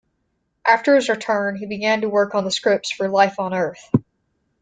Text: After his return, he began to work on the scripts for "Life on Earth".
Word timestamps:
After 0.65 0.95
his 0.95 1.09
return, 1.09 1.57
he 1.57 1.67
began 1.67 2.01
to 2.01 2.09
work 2.09 2.33
on 2.33 2.43
the 2.43 2.49
scripts 2.49 2.91
for 2.91 3.07
"Life 3.07 3.39
on 3.39 3.53
Earth". 3.53 3.91